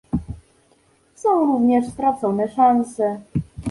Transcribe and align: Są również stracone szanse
Są 1.15 1.45
również 1.45 1.87
stracone 1.87 2.49
szanse 2.49 3.21